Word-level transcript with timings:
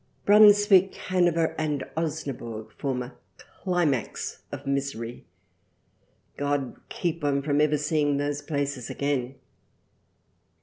Brunswick, 0.25 0.95
Hanover 0.95 1.53
and 1.59 1.83
Osna 1.95 2.33
burg 2.33 2.71
form 2.75 3.03
a 3.03 3.13
climax 3.61 4.41
of 4.51 4.65
misery. 4.65 5.25
God 6.37 6.75
keep 6.89 7.21
one 7.21 7.43
from 7.43 7.61
ever 7.61 7.77
seeing 7.77 8.17
those 8.17 8.41
places 8.41 8.89
again. 8.89 9.35